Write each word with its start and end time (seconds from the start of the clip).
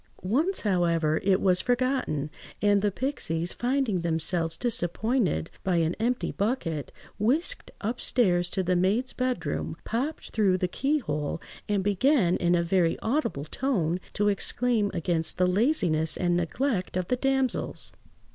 Once, 0.23 0.61
however, 0.61 1.21
it 1.23 1.39
was 1.39 1.61
forgotten; 1.61 2.31
and 2.59 2.81
the 2.81 2.89
pixies, 2.91 3.53
finding 3.53 4.01
themselves 4.01 4.57
disappointed 4.57 5.51
by 5.63 5.75
an 5.75 5.93
empty 5.99 6.31
bucket, 6.31 6.91
whisked 7.19 7.69
upstairs 7.81 8.49
to 8.49 8.63
the 8.63 8.75
maids' 8.75 9.13
bedroom, 9.13 9.77
popped 9.83 10.31
through 10.31 10.57
the 10.57 10.67
keyhole, 10.67 11.39
and 11.69 11.83
began, 11.83 12.35
in 12.37 12.55
a 12.55 12.63
very 12.63 12.97
audible 13.03 13.45
tone, 13.45 13.99
to 14.11 14.27
exclaim 14.27 14.89
against 14.91 15.37
the 15.37 15.45
laziness 15.45 16.17
and 16.17 16.35
neglect 16.35 16.97
of 16.97 17.07
the 17.09 17.15
damsels. 17.15 17.91